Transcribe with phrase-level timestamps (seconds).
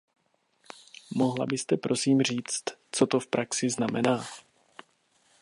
[1.15, 4.25] Mohla byste prosím říct, co to v praxi znamená?